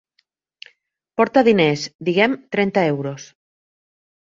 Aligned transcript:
Porta 1.21 1.43
diners, 1.49 1.85
diguem 2.11 2.35
trenta 2.57 2.87
euros. 2.97 3.31